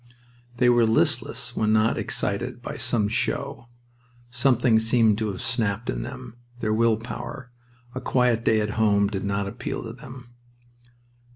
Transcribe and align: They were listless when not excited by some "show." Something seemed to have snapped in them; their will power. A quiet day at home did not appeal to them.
They 0.57 0.67
were 0.67 0.87
listless 0.87 1.55
when 1.55 1.73
not 1.73 1.95
excited 1.95 2.59
by 2.59 2.77
some 2.77 3.07
"show." 3.07 3.67
Something 4.31 4.79
seemed 4.79 5.19
to 5.19 5.27
have 5.27 5.41
snapped 5.43 5.91
in 5.91 6.01
them; 6.01 6.37
their 6.57 6.73
will 6.73 6.97
power. 6.97 7.51
A 7.93 8.01
quiet 8.01 8.43
day 8.43 8.61
at 8.61 8.71
home 8.81 9.09
did 9.09 9.23
not 9.23 9.47
appeal 9.47 9.83
to 9.83 9.93
them. 9.93 10.33